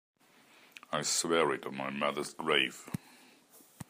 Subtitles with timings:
[0.91, 2.89] I swear it on my mother's grave.